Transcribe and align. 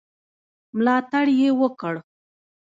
ملاتړ 0.75 1.25
یې 1.39 1.49
وکړ. 1.59 1.95